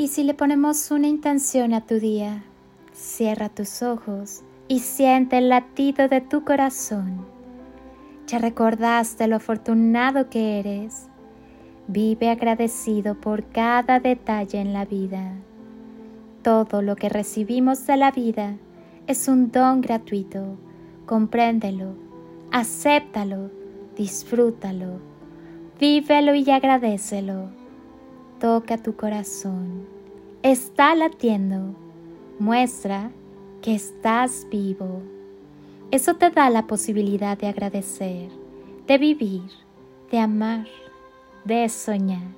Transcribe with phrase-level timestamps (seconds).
[0.00, 2.44] Y si le ponemos una intención a tu día,
[2.92, 7.26] cierra tus ojos y siente el latido de tu corazón.
[8.28, 11.08] Ya recordaste lo afortunado que eres.
[11.88, 15.32] Vive agradecido por cada detalle en la vida.
[16.42, 18.54] Todo lo que recibimos de la vida
[19.08, 20.58] es un don gratuito.
[21.06, 21.94] Compréndelo,
[22.52, 23.50] acéptalo,
[23.96, 25.00] disfrútalo,
[25.80, 27.48] vívelo y agradecelo.
[28.40, 29.84] Toca tu corazón.
[30.44, 31.74] Está latiendo.
[32.38, 33.10] Muestra
[33.62, 35.02] que estás vivo.
[35.90, 38.28] Eso te da la posibilidad de agradecer,
[38.86, 39.42] de vivir,
[40.12, 40.68] de amar,
[41.44, 42.36] de soñar.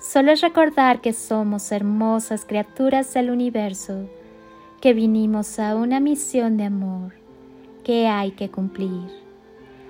[0.00, 4.08] Solo es recordar que somos hermosas criaturas del universo,
[4.80, 7.12] que vinimos a una misión de amor
[7.84, 9.10] que hay que cumplir.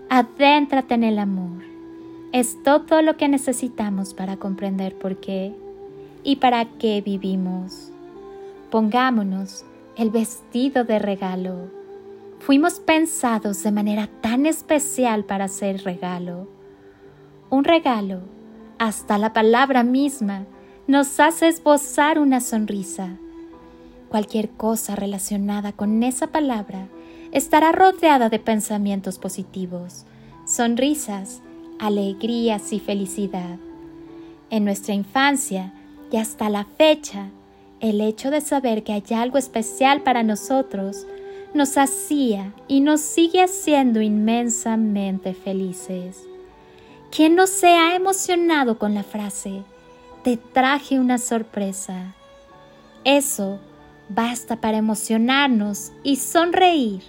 [0.08, 1.71] Adéntrate en el amor.
[2.32, 5.54] Es todo lo que necesitamos para comprender por qué
[6.24, 7.90] y para qué vivimos.
[8.70, 11.70] Pongámonos el vestido de regalo.
[12.38, 16.48] Fuimos pensados de manera tan especial para ser regalo.
[17.50, 18.20] Un regalo,
[18.78, 20.46] hasta la palabra misma,
[20.86, 23.10] nos hace esbozar una sonrisa.
[24.08, 26.88] Cualquier cosa relacionada con esa palabra
[27.30, 30.06] estará rodeada de pensamientos positivos,
[30.46, 31.42] sonrisas,
[31.82, 33.58] alegrías y felicidad.
[34.50, 35.72] En nuestra infancia
[36.12, 37.30] y hasta la fecha,
[37.80, 41.08] el hecho de saber que hay algo especial para nosotros
[41.54, 46.22] nos hacía y nos sigue haciendo inmensamente felices.
[47.10, 49.64] ¿Quién no se ha emocionado con la frase,
[50.22, 52.14] te traje una sorpresa?
[53.02, 53.58] Eso
[54.08, 57.02] basta para emocionarnos y sonreír.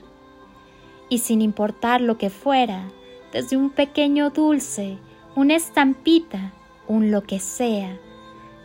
[1.09, 2.89] Y sin importar lo que fuera,
[3.33, 4.97] desde un pequeño dulce,
[5.35, 6.53] una estampita,
[6.87, 7.97] un lo que sea,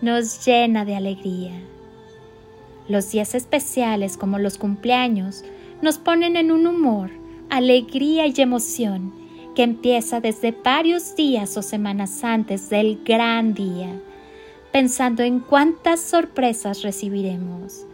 [0.03, 1.59] nos llena de alegría.
[2.87, 5.43] Los días especiales como los cumpleaños
[5.81, 7.11] nos ponen en un humor,
[7.49, 9.13] alegría y emoción
[9.55, 14.01] que empieza desde varios días o semanas antes del gran día,
[14.71, 17.87] pensando en cuántas sorpresas recibiremos.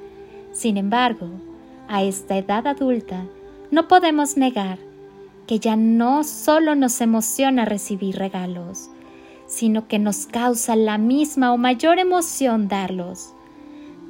[0.50, 1.28] Sin embargo,
[1.88, 3.24] a esta edad adulta
[3.70, 4.78] no podemos negar
[5.46, 8.90] que ya no solo nos emociona recibir regalos,
[9.46, 13.34] sino que nos causa la misma o mayor emoción darlos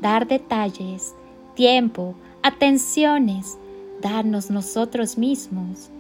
[0.05, 1.15] dar detalles,
[1.55, 3.59] tiempo, atenciones,
[4.03, 5.91] darnos nosotros mismos.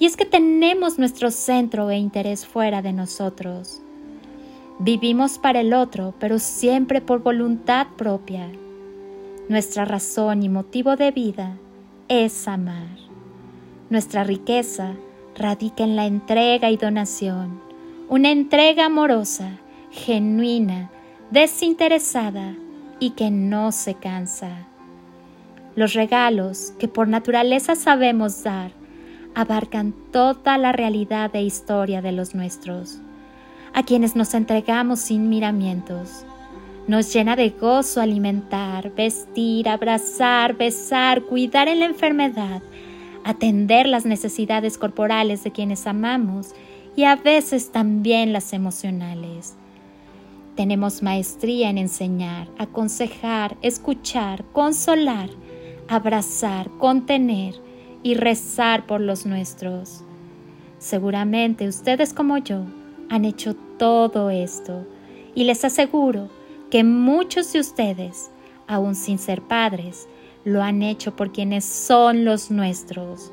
[0.00, 3.80] Y es que tenemos nuestro centro e interés fuera de nosotros.
[4.80, 8.50] Vivimos para el otro, pero siempre por voluntad propia.
[9.48, 11.56] Nuestra razón y motivo de vida
[12.08, 13.05] es amar.
[13.88, 14.94] Nuestra riqueza
[15.36, 17.60] radica en la entrega y donación,
[18.08, 19.58] una entrega amorosa,
[19.90, 20.90] genuina,
[21.30, 22.54] desinteresada,
[22.98, 24.66] y que no se cansa.
[25.74, 28.72] Los regalos que por naturaleza sabemos dar
[29.34, 33.00] abarcan toda la realidad e historia de los nuestros,
[33.74, 36.24] a quienes nos entregamos sin miramientos.
[36.88, 42.62] Nos llena de gozo alimentar, vestir, abrazar, besar, cuidar en la enfermedad,
[43.26, 46.54] atender las necesidades corporales de quienes amamos
[46.94, 49.56] y a veces también las emocionales.
[50.54, 55.28] Tenemos maestría en enseñar, aconsejar, escuchar, consolar,
[55.88, 57.56] abrazar, contener
[58.04, 60.04] y rezar por los nuestros.
[60.78, 62.64] Seguramente ustedes como yo
[63.10, 64.86] han hecho todo esto
[65.34, 66.28] y les aseguro
[66.70, 68.30] que muchos de ustedes,
[68.68, 70.06] aun sin ser padres,
[70.46, 73.32] lo han hecho por quienes son los nuestros,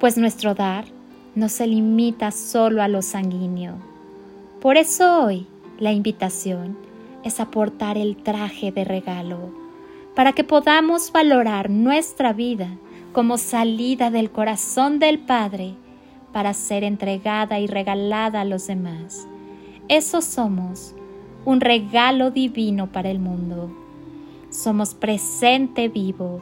[0.00, 0.84] pues nuestro dar
[1.36, 3.76] no se limita solo a lo sanguíneo.
[4.60, 5.46] Por eso hoy
[5.78, 6.76] la invitación
[7.22, 9.52] es aportar el traje de regalo
[10.16, 12.70] para que podamos valorar nuestra vida
[13.12, 15.74] como salida del corazón del Padre
[16.32, 19.28] para ser entregada y regalada a los demás.
[19.86, 20.92] Eso somos,
[21.44, 23.85] un regalo divino para el mundo.
[24.56, 26.40] Somos presente vivo,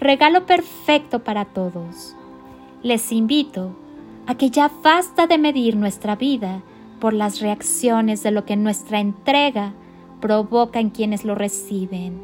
[0.00, 2.16] regalo perfecto para todos.
[2.82, 3.70] Les invito
[4.26, 6.60] a que ya basta de medir nuestra vida
[6.98, 9.74] por las reacciones de lo que nuestra entrega
[10.20, 12.20] provoca en quienes lo reciben.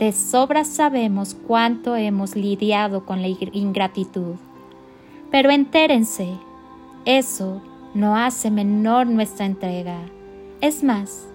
[0.00, 4.34] De sobra sabemos cuánto hemos lidiado con la ingratitud.
[5.30, 6.32] Pero entérense,
[7.04, 7.62] eso
[7.94, 10.00] no hace menor nuestra entrega.
[10.60, 11.28] Es más,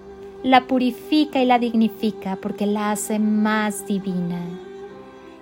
[0.44, 4.40] la purifica y la dignifica porque la hace más divina.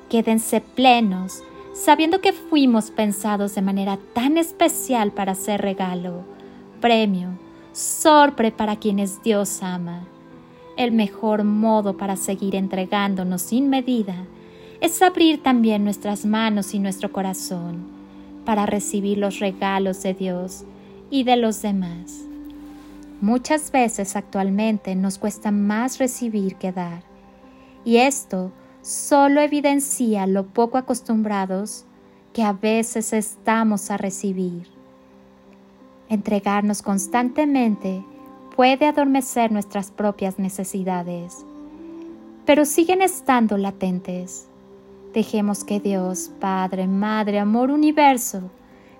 [0.10, 1.44] Quédense plenos,
[1.74, 6.24] sabiendo que fuimos pensados de manera tan especial para ser regalo
[6.80, 7.30] premio,
[7.74, 10.08] sorpre para quienes Dios ama.
[10.78, 14.16] el mejor modo para seguir entregándonos sin medida
[14.80, 17.86] es abrir también nuestras manos y nuestro corazón
[18.46, 20.64] para recibir los regalos de Dios
[21.12, 22.29] y de los demás.
[23.22, 27.04] Muchas veces actualmente nos cuesta más recibir que dar,
[27.84, 31.84] y esto solo evidencia lo poco acostumbrados
[32.32, 34.70] que a veces estamos a recibir.
[36.08, 38.06] Entregarnos constantemente
[38.56, 41.46] puede adormecer nuestras propias necesidades,
[42.46, 44.48] pero siguen estando latentes.
[45.14, 48.50] Dejemos que Dios, Padre, Madre, Amor, Universo,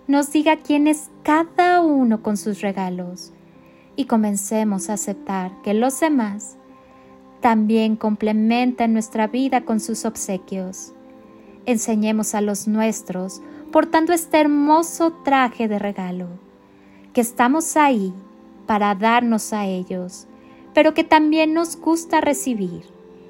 [0.08, 3.32] nos diga quién es cada uno con sus regalos
[4.00, 6.56] y comencemos a aceptar que los demás
[7.42, 10.94] también complementan nuestra vida con sus obsequios.
[11.66, 13.42] Enseñemos a los nuestros
[13.74, 16.28] portando este hermoso traje de regalo,
[17.12, 18.14] que estamos ahí
[18.68, 20.28] para darnos a ellos,
[20.74, 22.86] pero que también nos gusta recibir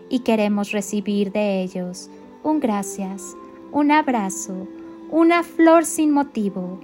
[0.08, 2.12] y queremos recibir de ellos
[2.44, 3.36] un gracias,
[3.72, 4.68] un abrazo,
[5.10, 6.80] una flor sin motivo,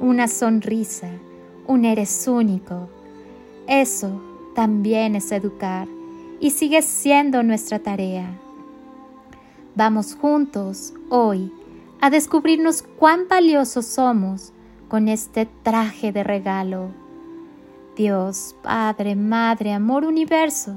[0.00, 1.12] una sonrisa,
[1.68, 2.97] un eres único.
[3.68, 4.18] Eso
[4.54, 5.86] también es educar
[6.40, 8.40] y sigue siendo nuestra tarea.
[9.74, 11.52] Vamos juntos hoy
[12.00, 14.54] a descubrirnos cuán valiosos somos
[14.88, 16.88] con este traje de regalo.
[17.94, 20.76] Dios, Padre, Madre, Amor, Universo,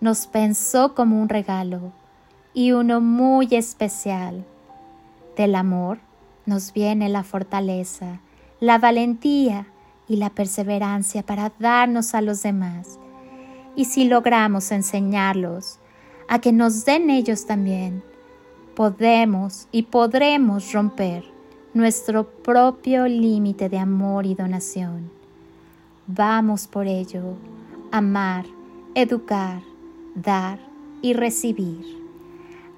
[0.00, 1.92] nos pensó como un regalo
[2.54, 4.44] y uno muy especial.
[5.36, 5.98] Del amor
[6.46, 8.20] nos viene la fortaleza,
[8.60, 9.66] la valentía
[10.08, 12.98] y la perseverancia para darnos a los demás
[13.78, 15.78] y si logramos enseñarlos
[16.26, 18.02] a que nos den ellos también,
[18.74, 21.24] podemos y podremos romper
[21.74, 25.12] nuestro propio límite de amor y donación.
[26.08, 27.36] Vamos por ello,
[27.92, 28.46] amar,
[28.96, 29.62] educar,
[30.16, 30.58] dar
[31.00, 31.84] y recibir.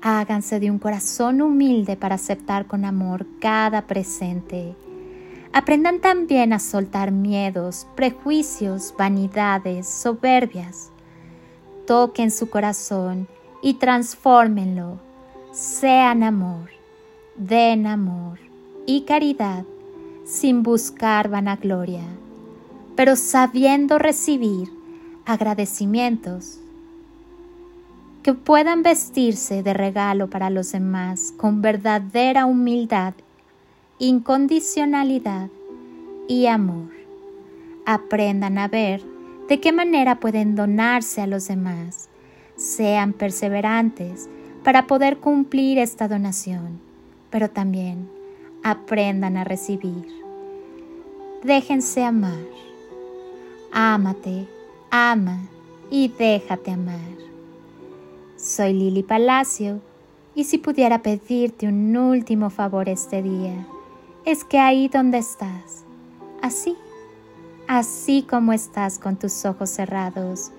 [0.03, 4.75] Háganse de un corazón humilde para aceptar con amor cada presente
[5.53, 10.91] Aprendan también a soltar miedos, prejuicios, vanidades, soberbias.
[11.89, 13.27] Toquen su corazón
[13.61, 15.01] y transfórmenlo.
[15.53, 16.71] Sean amor,
[17.37, 18.39] den amor
[18.87, 19.65] y caridad
[20.25, 22.05] sin buscar vanagloria,
[22.95, 24.71] pero sabiendo recibir
[25.27, 26.61] agradecimientos
[28.23, 33.15] que puedan vestirse de regalo para los demás con verdadera humildad
[34.01, 35.51] incondicionalidad
[36.27, 36.89] y amor.
[37.85, 39.03] Aprendan a ver
[39.47, 42.09] de qué manera pueden donarse a los demás.
[42.57, 44.31] Sean perseverantes
[44.65, 46.81] para poder cumplir esta donación,
[47.29, 48.09] pero también
[48.63, 50.07] aprendan a recibir.
[51.45, 52.41] Déjense amar.
[53.71, 54.49] Ámate,
[54.91, 55.41] ama
[55.91, 56.99] y déjate amar.
[58.37, 59.83] Soy Lili Palacio
[60.35, 63.67] y si pudiera pedirte un último favor este día,
[64.25, 65.85] es que ahí donde estás,
[66.43, 66.77] así,
[67.67, 70.53] así como estás con tus ojos cerrados,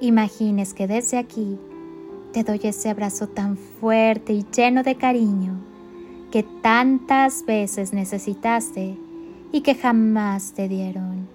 [0.00, 1.58] imagines que desde aquí
[2.32, 5.54] te doy ese abrazo tan fuerte y lleno de cariño
[6.30, 8.98] que tantas veces necesitaste
[9.52, 11.26] y que jamás te dieron.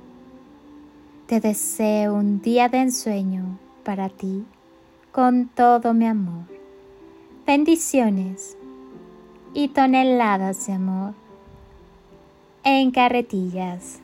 [1.27, 4.43] Te deseo un día de ensueño para ti
[5.11, 6.45] con todo mi amor.
[7.47, 8.57] Bendiciones
[9.53, 11.22] y toneladas de amor
[12.63, 14.02] en carretillas.